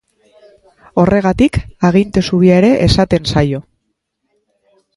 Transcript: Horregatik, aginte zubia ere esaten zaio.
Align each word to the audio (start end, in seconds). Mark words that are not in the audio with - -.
Horregatik, 1.01 1.59
aginte 1.91 2.23
zubia 2.29 2.57
ere 2.63 2.73
esaten 2.89 3.29
zaio. 3.35 3.61